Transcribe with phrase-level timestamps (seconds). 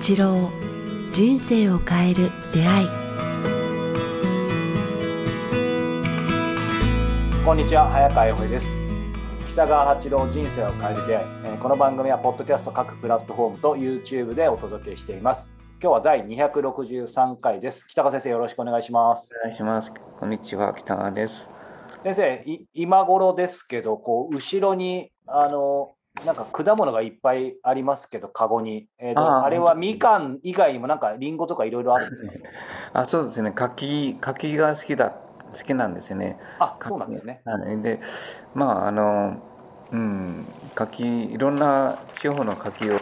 [0.00, 0.48] 八郎
[1.12, 2.88] 人生を変える出会い。
[7.44, 8.68] こんにちは早川洋平です。
[9.54, 11.26] 北川八郎人生を変える出会い。
[11.46, 15.50] えーこの番組はポッドキャスト各プラットフォームと YouTube でお届けしています。
[15.82, 17.84] 今日は第263回です。
[17.88, 19.30] 北川先生よろしくお願いします。
[19.42, 19.92] お願いします。
[20.16, 21.50] こんにちは、北川です。
[22.04, 32.42] 先生い今頃ですけどこう後ろにあのなんか果物がいっぱいありますけどカゴに、えーとあーあれはみかん以外にもなんかリンゴとかいろいろあるんですね
[32.92, 33.52] あ、そうですね。
[33.52, 35.18] 柿、柿が好きだ、好
[35.64, 36.38] きなんですね。
[36.58, 37.42] あそうなんですね。
[37.44, 37.80] はい。
[37.82, 38.00] で、
[38.54, 39.36] まあ、あの、
[39.92, 42.98] うん、柿、いろんな地方の柿を、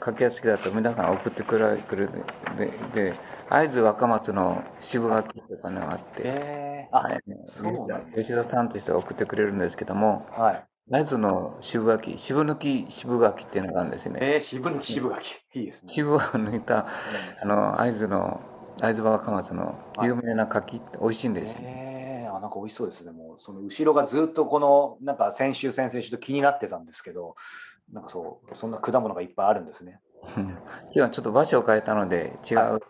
[0.00, 2.10] 柿が好きだと皆さん送ってくれくる
[2.56, 3.12] で、で、
[3.48, 7.20] 会津若松の渋柿とかのがあって、えー、あ、はい。
[7.46, 14.18] そうな吉田さんという人が送ってくれるんですけども、はい会津の渋柿、渋抜き渋柿っていうのがあるんですね。
[14.20, 16.86] えー、渋抜き渋柿いいですね渋を抜いた、
[17.40, 18.42] あの、会津の、
[18.78, 21.60] 会津若松の有名な柿って美味しいんですよ。
[21.64, 23.10] えー、あなんか美味しそうですね。
[23.10, 27.36] もうその後ろがずっとこのなんか先週先々週と気になってたんですけど、
[27.90, 29.98] なんかそうそんな果物がいっぱいあるんですね。
[30.36, 30.58] うん今
[30.92, 32.58] 日はちょっと場所を変えたので違う。
[32.58, 32.80] は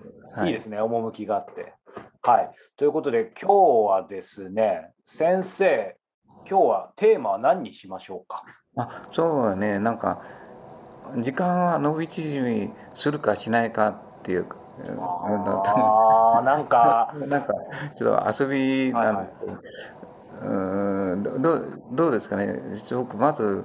[0.44, 0.80] いい、いですね。
[0.80, 1.74] 趣があって。
[2.22, 2.50] はい。
[2.76, 5.96] ということで今日はですね、先生、
[6.48, 8.42] 今日はテーマは何にしましょうか？
[8.76, 9.78] あ、そうだね。
[9.78, 10.22] なんか、
[11.18, 14.42] 時間は伸び縮みするかしないかっていう。
[14.42, 14.48] うん
[15.02, 17.54] ああ、なんか、 なんか、
[17.94, 19.52] ちょっと遊びはいはいなんですけど、
[20.40, 21.60] うーんど
[21.92, 22.58] どうですかね？
[22.90, 23.64] 僕、まず、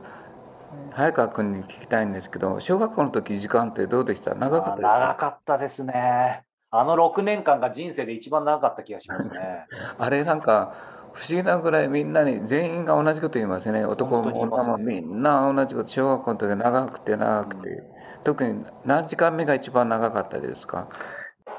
[0.92, 4.36] 早川君に聞きたいんですけど、小学校の時時間ってどうでした？
[4.36, 6.44] 長かったですあー長かかったですね。
[6.70, 9.66] あの6年間が人生で一番長かった気がしますね。
[9.98, 10.73] あれなんか
[11.18, 13.84] 不思議なぐらいみんなに全員が同じこと言いますね。
[13.84, 17.83] 男も女もみんな同じこと小学校の時は長くて長くて、
[18.23, 20.88] 特に何時間目が一番長かったですか？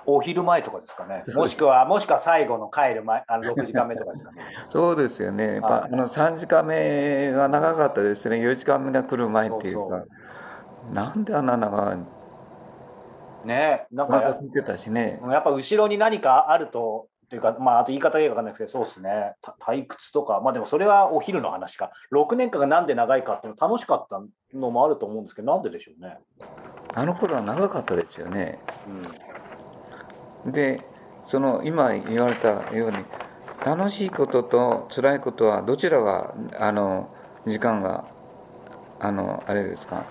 [0.07, 1.23] お昼前とかですかね。
[1.25, 4.43] そうもしくは、もしくは最後の帰る前、あの6時間目とかですかね。
[4.71, 5.55] そうですよね。
[5.55, 8.37] やっぱ、はいあの3時間目が長かったですね。
[8.37, 10.05] 4時間目が来る前っていうそうか
[10.95, 11.99] なんであんな長い
[13.45, 15.21] ねなんか空いてたしね。
[15.31, 24.21] やっぱ後ろに何かあると、というか、まあ、あと言い方がいいか分かんないですけど、そうですね、た退屈とか、まあでもそれはお昼の話か、6年間がなんで長いかっていうの楽しかった
[24.57, 26.19] のもあると思うんですけど、なんででしょうね。
[26.95, 28.59] あの頃は長かったですよね。
[30.45, 30.81] うん、で
[31.27, 32.97] その今言われたように
[33.65, 37.15] 楽しいことと辛いことはどちらがあの
[37.47, 38.07] 時間が
[39.01, 40.05] あのあれですか？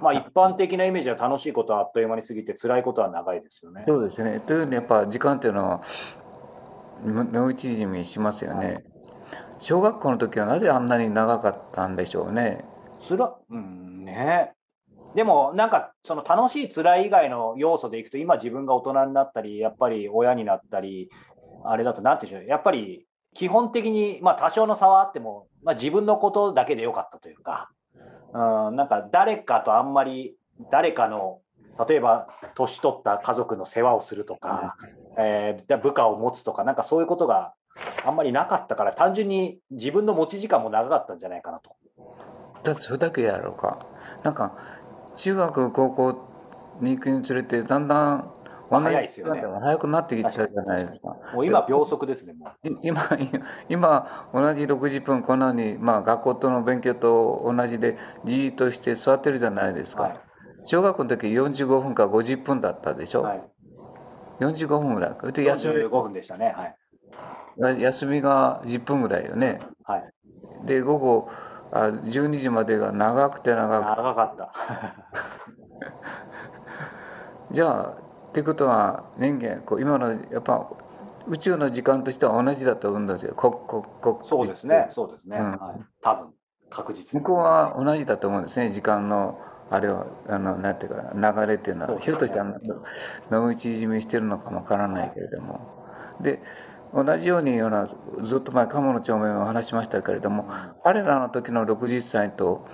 [0.00, 3.84] まあ一般的なイメージは楽しいことはあっという間に過ぎて、辛いことは長いですよね。
[3.86, 4.40] そうですね。
[4.40, 5.82] というふうにやっぱ時間っていうのは
[7.04, 8.84] 伸び縮みしますよね。
[9.58, 12.64] 小学校の時はなぜあんなに長かったんでしょうね。
[13.00, 14.52] つら、うんね。
[15.14, 21.10] でもなんかその楽しい辛い以外の要素でいくと今自分が大人になったりやっぱり親になったり
[21.64, 22.48] あれだとなんていうんでしょう。
[22.48, 27.70] やっぱり基本的にまあ多少の差はあっても、まあ、自分のことだけでよかったというか、
[28.32, 30.36] うん、なんか誰かとあんまり
[30.70, 31.40] 誰かの
[31.88, 34.76] 例えば年取った家族の世話をするとか、
[35.18, 37.54] えー部下を持つとかなんかそういうことが
[38.04, 41.76] あんまりなかったから単純に自分の持ち時間も長かったんじゃないかなと。
[42.62, 43.86] だってそれだけやろうか。
[44.22, 44.56] なんか
[45.16, 46.28] 中学高校
[46.80, 48.34] に行くにつれてだんだん
[48.70, 49.42] まあ早いですよね。
[49.60, 51.16] 早くなってきたじゃないですか。
[51.34, 52.34] もう今秒速ですね、
[52.82, 53.02] 今、
[53.68, 60.04] 今、同じ60分、こんなに、まあ、学校との勉強と同じで、じーっとして座ってるじゃないですか。
[60.04, 60.20] はい。
[60.62, 63.22] 小学校の時45分か50分だったでしょ。
[63.22, 63.42] はい、
[64.40, 65.16] 45分ぐらい。
[65.16, 65.26] 休
[65.70, 66.54] 45分でしたね。
[66.56, 66.76] はい。
[67.76, 69.60] み、休みが10分ぐらいよね。
[69.84, 70.12] はい、
[70.64, 71.28] で、午後
[71.72, 73.96] あ12時までが長くて長くて。
[73.96, 74.52] 長かった。
[77.50, 77.96] じゃあ、
[78.30, 80.68] ってことは、人間、こう今の、やっぱ、
[81.26, 83.34] 宇宙の時間としては同じだと思うんですよ。
[83.34, 85.36] こここそうですね、そうですね。
[85.38, 86.34] うんはい、多分
[86.70, 87.20] 確実に。
[87.20, 89.38] 向こうは同じだと思うんですね、時間の、
[89.70, 92.60] あれは、あの、なんていうか、流れっていうのは、ひょっとしたら、
[93.30, 95.60] 伸び縮みしてるのかもわからないけれども。
[96.20, 96.42] で、
[96.92, 100.48] 同じように、ような、ずっと前、鴨の町名も話しましたけれども、
[100.82, 102.66] 彼らの時の60歳と、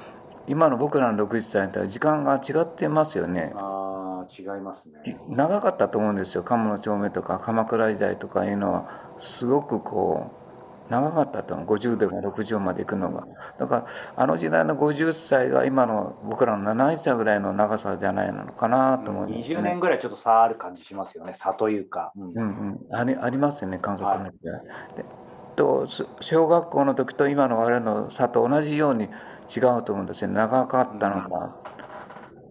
[0.48, 3.52] 今の僕らの60歳とは時間が違ってますよね。
[3.56, 5.20] ああ、違いますね。
[5.28, 8.88] 長かったと思うんですよ、鴨の町名とか鎌倉時代とかいうのは、
[9.18, 10.45] すごくこう、
[10.88, 13.26] 長かったと思う、50でも60まで行くのが。
[13.58, 13.86] だから、
[14.16, 22.12] あの時代の50歳が今の僕らの70歳ぐらいの長さじゃないのかなと思います、20年ぐらいちょっと差ある感じしますよね、差というか。
[22.16, 24.32] うんうんうん、ありありますよね、感覚の違い。
[24.96, 25.04] で
[25.56, 31.56] とす小学校の時と今の我々の差と同じように違うと思うんですよ、長かったのか。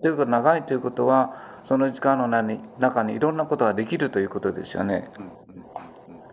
[0.01, 5.09] というか長いということはその時間の中に中にいろんなことができるということですよね。
[5.17, 5.35] うんうんうん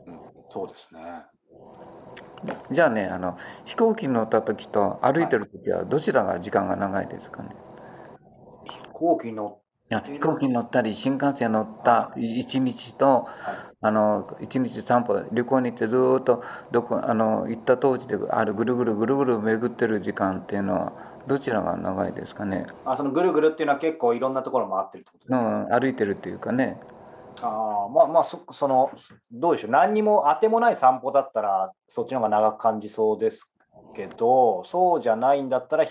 [0.07, 1.01] うんうんそうですね。
[2.71, 7.51] じゃあねあの飛行機に乗った時と歩いてる時はどちらが時間が長いですかね？
[8.65, 13.29] 飛行機乗っいや飛行機に乗ったり新幹線に乗った一日と
[13.83, 20.93] あの一日散歩旅行に行ってずーっとどこあの行った当時であるぐるぐるぐるぐる巡ってる時間っていうのは
[21.27, 26.81] どちらが長いですかね、あそのぐるぐるっていうのは結構いろんなところ回ってるってことですか、うん、歩いてるっていうかね
[27.43, 28.91] ああまあまあそその
[29.33, 29.71] どうでしょう。
[29.73, 33.49] 何にも当てもない散歩だったらそっちの方が長く感じそうです
[33.95, 35.87] けどそうじゃないんだったら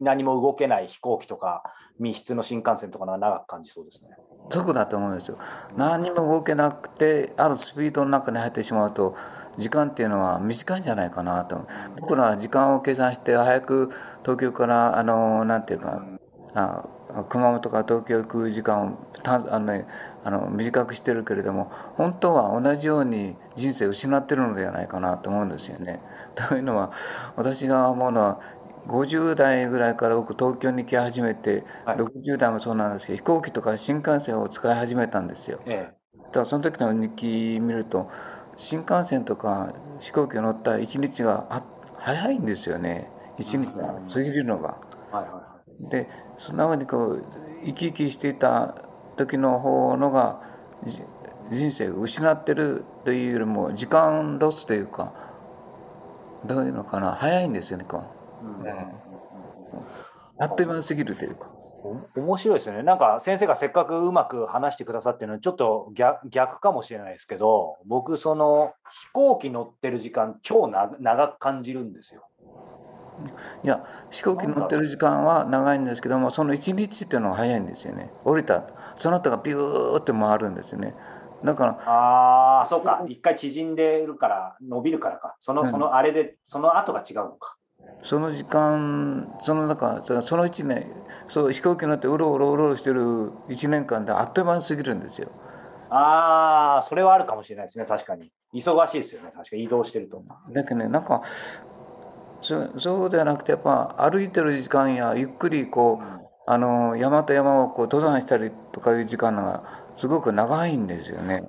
[0.00, 1.62] 何も動けない飛行機とか
[1.98, 4.10] 密室の新幹線とかのが長く感じそうですね。
[4.50, 5.38] そこだと思うんですよ。
[5.76, 9.14] 何にも動けなくてあるスピードの中に入ってしまうと
[9.58, 11.66] 時間っていうのは短いんじゃないかなと。
[12.00, 13.90] 僕らは時間を計算して早く
[14.22, 16.02] 東京からあのなんていうか
[16.54, 16.88] あ
[17.28, 19.86] 熊本から東京行く時間をたあの、ね、
[20.24, 26.00] あの短くしてるけれども本当は同じように人生を失ってるのではないかなと思うんですよね。
[26.34, 26.90] というのは
[27.36, 28.40] 私が思うのは
[28.86, 35.60] 50代ぐらいから僕東京に来始めて、はい60代もそうなんですけど飛行機とか新幹線を使い始めたんですよ。
[35.66, 35.92] え
[36.26, 38.08] だからその時の日記見ると
[38.56, 41.62] 新幹線とか飛行機に乗った一日があ
[41.96, 44.76] 早いんですよね一日が過ぎるのが。
[45.10, 45.39] はいはい。
[45.88, 47.24] でそんなにこう
[47.64, 48.74] 生き生きしていた
[49.16, 50.42] 時の方のが
[50.84, 51.02] じ
[51.50, 55.12] 人生を失ってるというよりも時間ロスというか
[56.46, 58.04] どういうのかな早いんですよねこ
[58.42, 59.00] うんう
[60.38, 61.50] あっという間に過ぎるというか。
[61.82, 62.82] お面白いですよね。
[62.82, 72.26] なんか先生がせっかくうまく話してくださってるのにちょっと逆逆かもしれないですけど僕その飛行機乗ってる時間超な長く感じるんですよ。
[73.64, 78.10] いや飛行機に乗ってる時間は長いんですけどもその一日っていうのが早いんですよね。
[78.24, 78.64] 降りた
[78.96, 80.94] その後がピューって回るんですよね。
[81.44, 83.02] だからああそうか。
[83.08, 85.36] 一回縮んでるから伸びるからか。
[85.40, 85.70] そのうん。
[85.70, 87.56] そのあれでその後が違うのか。
[88.02, 90.86] その時間その中その1年
[91.28, 95.30] そう飛行機に乗ってうろうろうろうろしてる1年間であっという間に過ぎるんですよ。
[95.90, 97.84] ああそれはあるかもしれないですね。
[97.84, 98.30] 確かに。
[98.54, 99.32] 忙しいですよね。
[99.34, 99.64] 確かに。
[99.64, 100.22] 移動してると。
[100.50, 101.22] だけどねなんか
[102.50, 109.62] そそうではなくてやっぱ歩いてる時間やゆっくりこうあの山と山をこう登山したりとかいう時間が
[109.94, 111.44] すごく長いんですよね。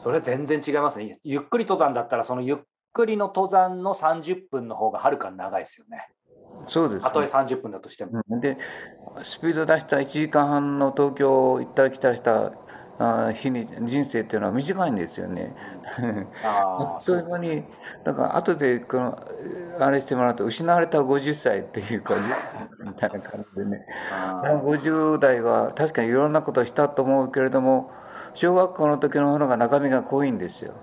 [0.00, 1.20] それ全然違いますね。
[1.22, 2.56] ゆっくり登山だったらそのゆっ
[2.92, 6.08] くりの登山の30分の方がはるかに長いですよね。
[6.66, 8.22] そうです、たとえ30分だとしても。
[8.28, 8.58] うんで
[9.22, 12.52] スピード出した1時間半の東京行ったり来たりした
[13.02, 15.56] あ日に人生っていうのは短いんですよね。
[16.44, 17.64] あ っという間に
[18.04, 19.18] だから後でこの
[19.78, 22.14] あれしてもらうと失われた50歳っていうか
[22.84, 27.90] みたいな感じでねああの50代は確かにいろんなことをしたと思うけれども
[28.34, 30.74] 小学校の時の方が中身が濃いんですよ。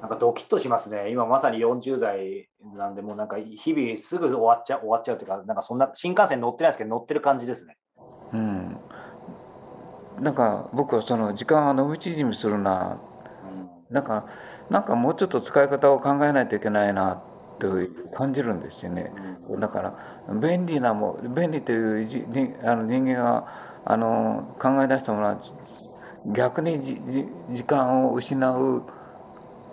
[0.00, 1.10] なんかドキッとしますね。
[1.10, 7.76] 今まさに40代なんで、もうなんか日々すぐ終わっちゃう、終わっちゃうというか、なんかそんな新幹線乗ってないですけど、乗ってる感じですね。
[10.20, 13.00] なんか僕はその時間は伸び縮みするな
[13.90, 14.26] なんか
[14.68, 17.22] なんかもうちょっと使い方を考えないといけないな
[17.58, 17.72] と
[18.12, 19.12] 感じるんですよね。
[19.58, 23.46] だから便利なも便利というにあの人間が
[23.84, 25.40] あの考え出したものは
[26.26, 28.82] 逆にじじ時間を失う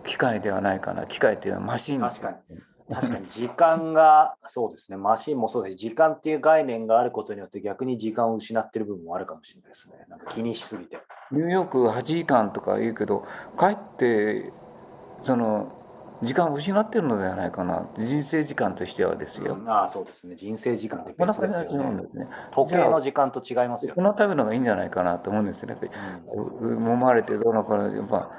[0.03, 2.37] 機械ではないかな機械というのはマシン確かに。
[2.89, 9.95] 確かに時間が、そうですね、マシンもそうです時間っていう概念があることによって逆に時間を失ってる部分もあるかもしれないですね。
[10.07, 10.97] なんか気にしすぎて。
[11.31, 13.25] ニューヨーク8時間とか言うけど
[13.57, 14.53] かえって
[15.23, 15.73] その
[16.23, 19.57] 時間を失ってるのではないかな人生時間としてはですよ。
[19.67, 20.35] ああ、そうですね。
[20.35, 22.01] 人生時間って別ですよね。
[22.01, 22.27] ですね。
[22.51, 25.77] 時計の時間と違いますよこのためのがいいんじゃないかなと思うんですよね。
[26.61, 28.31] 揉まれてどうのこうのやっぱ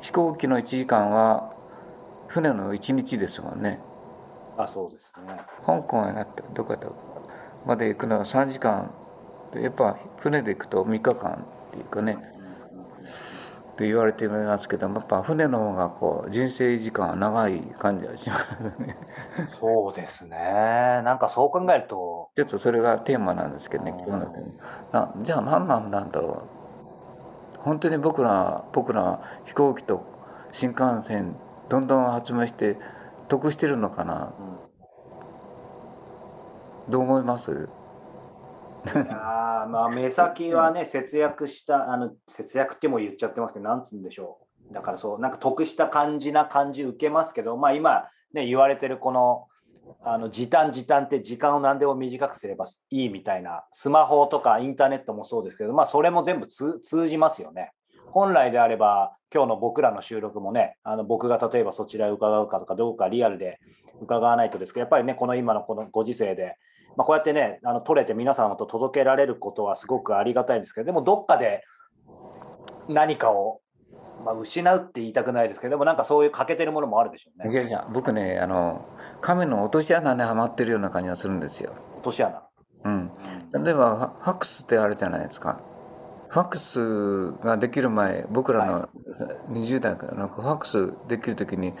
[0.00, 1.54] 飛行機の1時間は
[2.28, 3.80] 船の1日ですもんね。
[4.56, 5.40] あそうですね。
[5.64, 6.94] 香港へなってどこやったか
[7.66, 8.90] まで行くのは3時間
[9.52, 12.18] でやっぱ船で行くと3日間っていうかね
[13.76, 18.96] と言われていますけどやっぱ船の方がこう人生時間は長い感じはしますね
[19.46, 20.36] そうですね。
[21.04, 26.48] なんかそう考えると、ちょっとそれがテーマなんですけどね今日のテーじゃあ何なんだろ
[27.56, 30.04] う本当に僕ら僕ら飛行機と
[30.52, 31.36] 新幹線
[31.68, 32.78] どんどん発明して
[33.28, 34.32] 得してるのかな？
[36.88, 37.68] どう思います？
[38.94, 44.38] いやまあ目先はね、節約した、あの節約っても言っちゃってますけど、なんつうんでしょ
[44.70, 44.74] う。
[44.74, 49.46] だからそう、なんか得した感じな感じ受けますけど、まあ今、ね、言われてるこの
[50.02, 57.72] あの時短時短って時間を何でも短くすればいいみたいなスマホとかインターネットもそうですけど、まあ、それも全部通じますよね。
[58.12, 63.60] 本来であれば今日の僕らの収録もねあの僕が例えばそちらへ伺うかとかどうかリアルで
[64.00, 66.56] 伺わないとですけどやっぱりねこの今のこのご時世で、
[66.96, 71.62] まあ、こうやってねあの取れて皆様と届けられることはすごくありがたいんですけどでもどっかで
[72.88, 73.60] 何かを
[74.24, 77.52] まあ、失うって言いたくないですけど、でもなんかそういう欠けてるものもあるでしょうね。
[77.52, 78.84] いやいや、僕ね、あの、
[79.20, 81.72] 亀の落とし穴にはまってるような感じがするんですよ。
[81.94, 82.42] 落とし穴
[82.84, 83.12] うん。
[83.64, 85.60] 例えば、ファックスってあるじゃないですか。
[86.28, 88.88] ファックスができる前、僕らの
[89.48, 91.72] 20代からのファックスできるときに、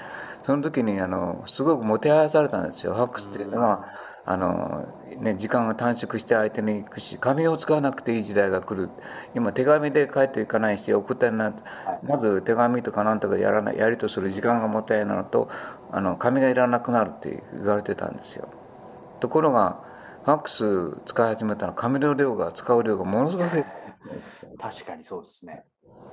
[0.46, 2.94] その時にあのすごくもてはやされたんですよ。
[2.94, 3.84] ファックスっていうのは、
[4.24, 4.86] あの、
[5.20, 8.90] ね、時間が短縮して相手に行くし、紙を使わなくていい時代が来る。
[9.34, 11.54] 今、手紙で書いていかないし、送ったりな、
[12.02, 15.48] まず手紙とかなんとかやらない、やりとする時間がもったいないのと、
[15.90, 18.48] あの、紙がいらなくなるって言われてたんですよ。
[19.20, 19.80] ところが、
[20.24, 23.64] ファックス使い始めたら紙の量が、使う量がものすごく
[24.58, 25.64] 確かにそうですね。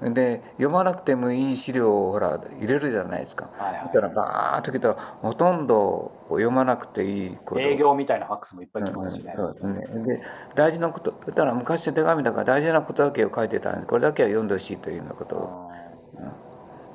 [0.02, 3.50] で読まなくてもいい資料をほら入れるじゃないですか。
[3.58, 7.62] はいはい、だからバーッと来たらほとんど読まなくていいこと。
[7.62, 9.34] 営業みたいなファックスもいっぱい来ますしね。
[9.38, 9.68] うんうん、です
[10.00, 10.18] ね。
[10.18, 10.22] で
[10.56, 15.72] 大事なこと、だから昔の手紙だから大事なことだけを書いてたんでこれだけは読んでほしいというようなことを。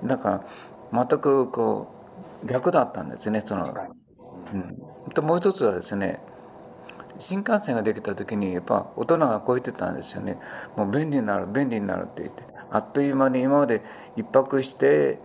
[0.03, 0.45] うん、だか
[0.93, 1.95] ら全くこ
[2.45, 3.75] う逆だったんですねその。
[4.53, 4.77] うん、
[5.15, 6.21] ともう一つはですね
[7.21, 10.39] 新幹線ができた時にやっぱ大人がこう言ってたんですよね。
[10.77, 12.45] もう便利になる便利になるって言って。
[12.71, 13.83] あっという間に今まで
[14.17, 15.19] 1泊して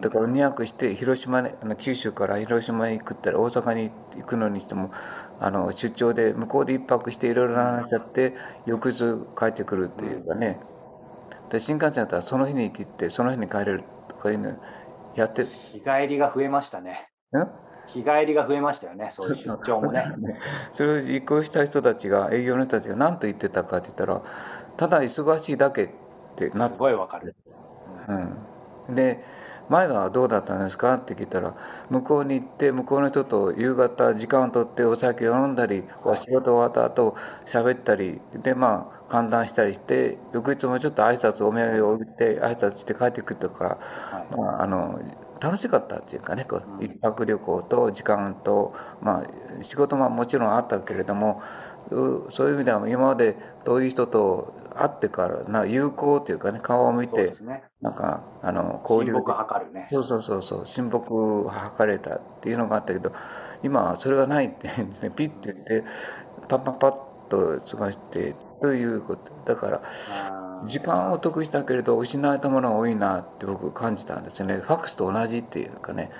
[0.00, 4.92] だから2泊して広島あの九州から広島に行くったら大阪に行くのにしても
[5.40, 8.34] あの出張で向こうで1泊していろいろな話し合って
[8.66, 8.98] 翌日
[9.36, 10.60] 帰ってくるっていうかね。
[11.50, 14.56] で新幹線だったらその日に切ってその日に帰れるとかいうの
[15.16, 15.46] やって。
[15.46, 17.08] 日帰りが増えましたね。
[17.92, 20.04] 日帰りが増えましたよね、そういう出張もね。
[20.72, 24.22] それを実行した人たちが、営業の人たちが何と言ってたかって言ったら、
[24.76, 25.88] ただ忙しいだけっ
[26.36, 27.34] てなすごいわかる。
[28.88, 28.94] うん。
[28.94, 29.22] で、
[29.68, 31.54] 前はどうだったんですかって聞いたら、
[31.90, 37.16] 向こうに行って、向こうの人と夕方時間を取ってお酒を飲んだり、お仕事終わった後
[37.46, 45.00] 喋ったり、で、まあ、歓談したりして、翌日もちょっと挨拶、お土産を置いて、挨拶して帰ってくるから、はい、まあ、あの、
[45.40, 51.42] 楽しかったっていうかね、こう一泊旅行と時間と、まあ、仕事ももちろんあったけれども、
[52.30, 59.88] そういう意味では今までどういう人と会ってからな友好っていうかね顔を見て、ね、なんかあの交流親睦図るね。
[59.90, 63.12] そうそうそうそう親睦図れたっていうのがあったけど
[63.62, 65.10] 今はそれがないって言うんですね。
[65.10, 65.84] ピッて言って
[66.48, 66.92] パッパッパッ
[67.28, 69.32] と過ごしてということ。
[69.44, 69.82] だから
[70.66, 74.56] 時間を得したけれど失われたものが多いなって僕感じたんですよね。
[74.56, 76.10] ファックスと同じっていうかね。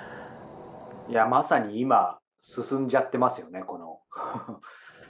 [1.09, 3.99] いやまさに今進んじゃってますよねこの。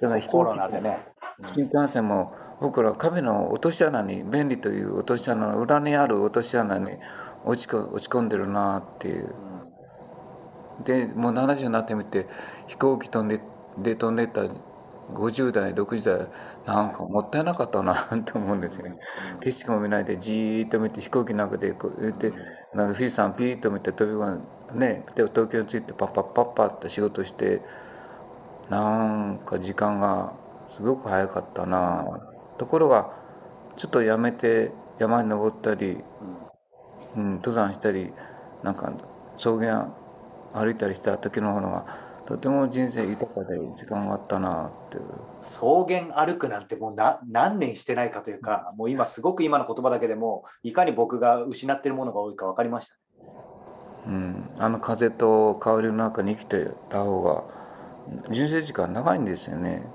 [0.28, 1.08] コロナでね。
[1.46, 6.98] 新幹線も僕ら亀の落とし穴に便利という落とし穴の裏にある落とし穴に
[7.46, 9.34] 落ち落ち込んでるなっていう、
[10.84, 12.28] でもう70になってみて
[12.68, 13.42] 飛行機飛んで
[13.78, 14.44] で飛んでった
[15.14, 16.28] 50代60代
[16.66, 18.98] なんかもったいなかったなと思うんですよね。
[19.42, 22.32] 景色も見ないでじーっと見て飛行機の中でこう言って
[22.74, 27.62] なんか富士山ピーッと見て飛び込んでねで東京に着いてパッパッパッパッと仕事して
[28.70, 30.34] なんか時間が
[30.76, 32.06] すごく早かったな
[32.58, 33.12] ところが
[33.78, 35.98] ちょっとやめて山に登ったり、
[37.16, 38.14] うん、登山したり
[38.64, 38.94] なんか
[39.38, 39.92] 草原
[40.54, 45.04] 歩いたりした時の方がとても人生豊かで時間があったなっていう
[45.44, 46.96] 草原歩くなんてもう
[47.30, 52.96] 何年してないかというかもう今すごく今の言葉だけでもいかに僕が失ってるものが多いか分かりました、
[54.08, 57.44] うん、あの風と香りの中に生きてた方が
[58.30, 59.86] 人生時間長いんですよね。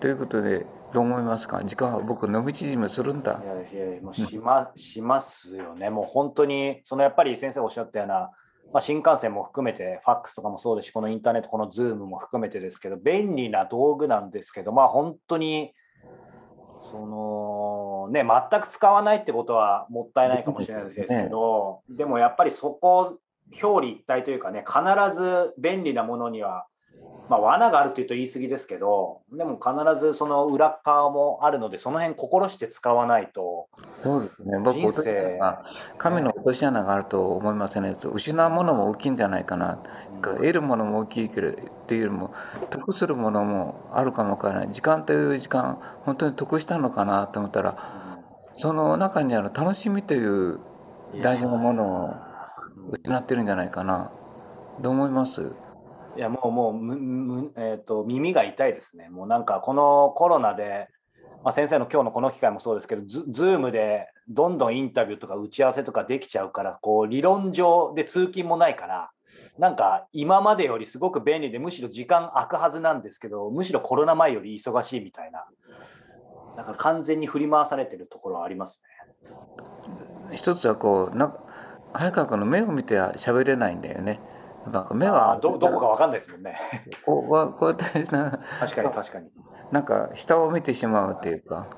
[0.00, 1.62] ということでどう思いますか？
[1.62, 3.40] 時間は僕伸び縮みするんだ。
[3.44, 5.88] いやいやもうしましますよね。
[5.88, 8.30] もう本当にそのやっぱり先生おっしゃったような、
[8.72, 15.72] まあ、新幹線も含めてファックスとかもそうですしこのインターネットこのズームも含めてですけど便利な道具なんですけどまあ本当に
[16.90, 23.18] そのね全く使わないってことはもったいないかもしれないですけど、でもやっぱりそこ
[23.62, 24.80] 表裏一体というかね必
[25.16, 26.66] ず便利なものには
[27.30, 33.68] まあ、罠があるというと言い過ぎですけど、でも必ずその裏側もあるので、その辺心して使わないと。
[33.98, 35.38] そうですね、僕、人生。
[35.96, 39.78] 神の落とし穴があると思いますね、失うものも大きいんじゃないかな、
[40.12, 41.52] うん、得るものも大きいけどっ
[41.86, 42.34] ていうよりも、
[42.68, 47.76] 得するものもあるかもわからない、時間という時間、本当に得したのかなと思ったら、
[48.56, 50.58] うん、その中にある楽しみという
[51.22, 52.14] 大事なものを
[52.90, 54.10] 失ってるんじゃないかな、
[54.80, 55.54] どう思います
[56.20, 59.08] いやもうもうむむ、えーと、耳が痛いですね。
[59.08, 60.88] もうなんかこのコロナで、
[61.42, 69.10] まあ、先生の今日のこの機会もそうですけど、ズームでどんどんインタビューとか打ち合わせとかできちゃうから、こう理論上で通勤もないから、
[69.58, 75.46] なんか今までよりすごく便利で、むしろ時間空くはずなんですけど、むしろコロナ前より忙しいみたいな、
[76.54, 78.82] なんか完全に振り回されてるところはあります
[79.24, 80.36] ね。
[80.36, 81.34] 一つはこうな
[81.94, 84.20] 早川君の目を見ては喋れないんだよね。
[84.66, 86.56] なんか目がどどこかわかんないですもんね。
[87.04, 89.28] こうこうやってな確かに確かに。
[89.72, 91.68] なんか下を見てしまうっていうか。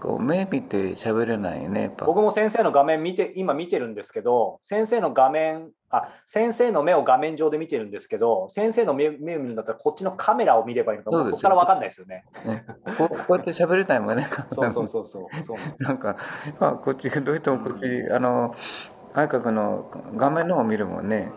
[0.00, 12.24] こう目見て喋れないね僕も先生の画面見て今見てるんですけど先生の画面あ先生の目を画面上で見てるんですけど先生の目目を見るんだったらこっちのカメラを見ればいいのかそこから分かんないですよね。
[12.46, 12.64] ね
[12.96, 14.26] ここうやって喋れないもんね。
[14.52, 16.16] そうそうそうそうそう なんか、
[16.58, 18.54] まあ、こっちどうしてもこっち、あの
[19.14, 21.32] 愛覚の画面の方を見るもんね。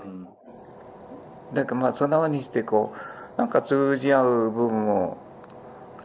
[1.53, 2.93] だかまあそんなふうにしてこ
[3.37, 5.17] うなんか通じ合う部分も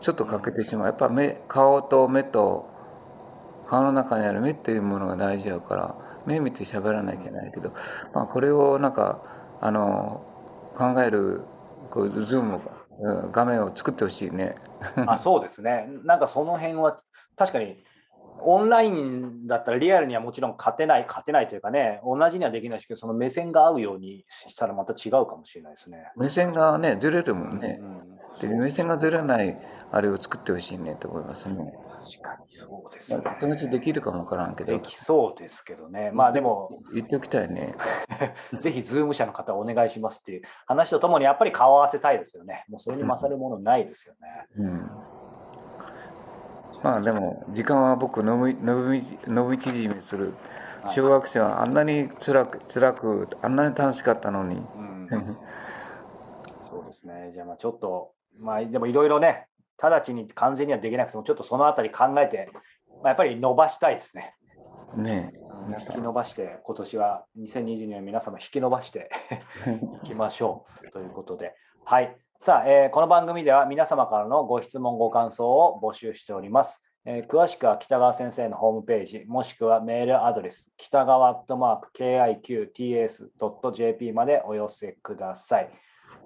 [0.00, 2.68] ちょっと欠けてしまうやっぱ目顔と目と
[3.66, 5.94] 顔の中にある目っていうものが大事やから
[6.26, 7.72] 目見て喋らなきゃいけないけど、
[8.14, 9.22] まあ、これをなんか
[9.60, 10.24] あの
[10.76, 11.42] 考える
[11.90, 12.60] こうズーム
[13.32, 14.56] 画面を作ってほしいね。
[15.06, 17.00] あそうですねなんかその辺は
[17.36, 17.82] 確かに
[18.42, 26.12] オンラインだったらリアルにはもちろん勝てない、勝てないというかね、同じにはできないしけど、その目線が合うようにしたらまた違うかもしれないですね。
[26.16, 27.80] 目線がね、ずれるもんね。
[27.80, 29.58] うん、で目線がずれない
[29.90, 31.72] あれを作ってほしいねと思いますね。
[31.98, 33.22] 確かにそうですね。
[33.40, 34.72] そのうちできるかもわからんけど。
[34.72, 36.10] できそうですけどね。
[36.12, 36.80] まあでも。
[36.94, 37.74] 言っておきたいね。
[38.60, 42.64] ぜひ、ズーム社の方お願いしますっていう話とともに、やっぱり顔合わせたいですよね。
[42.68, 44.46] もうそれに勝るものないですよね。
[44.56, 44.90] うん
[46.82, 50.34] まあでも時間は僕伸び伸び縮みする。
[50.86, 55.36] 小学生はあんなに辛く辛くあんなに楽しかったのに、うん、
[56.68, 57.30] そうですね。
[57.32, 62.50] じゃあまあちょっとまあでもいろいろね直ちに完全にはできなくてもちょっとそのあたり考えて、
[63.02, 64.34] まあ、やっぱり伸ばしたいですね。
[64.96, 65.32] ね
[65.80, 69.10] 引き伸ばして今年は2022年皆様引き伸ばして
[70.04, 70.90] いきましょう。
[70.90, 71.54] ということで。
[71.84, 76.80] はいさあ、えー、この番組では皆様からのご質問、ご感想を募集しております。
[77.04, 81.90] えー、詳しくは北川先生のホームページ、もしくはメールアドレス、北川アットマーク
[82.78, 85.70] KIQTS.jp までお寄せください。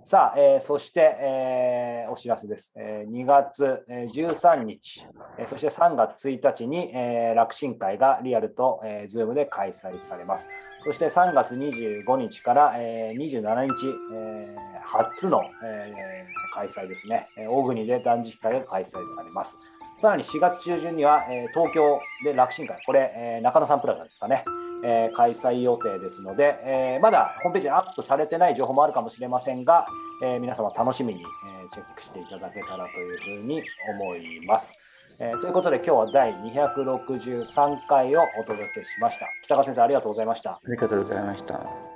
[0.05, 2.73] さあ、えー、そして、えー、お知らせです。
[2.77, 5.07] えー、2月13日、
[5.38, 10.49] えー、そして3月1日に、えー、楽神会がリアルと、えー、ズームで開催されます。
[10.83, 17.29] そして3月25日から、えー、27日、えー、初の、えー、開催ですね。
[17.49, 19.57] 大国で断食会が開催されます。
[20.01, 24.45] さらに4月中旬には、えー、東京で楽神会、これ、えー、中野サンプラザですかね。
[24.85, 29.87] えー、開催予定ですので、えー、まだホームページにアップされてない情報もあるかもしれませんが、
[30.23, 31.25] えー、皆様楽しみに、え
[31.73, 33.62] チェックしていただけたらというふうに
[34.01, 34.73] 思います。
[35.21, 39.27] えということで今日は第263回をお届けしました。
[39.45, 40.53] 北川先生ありがとうございました。
[40.53, 41.91] ありがとうございました。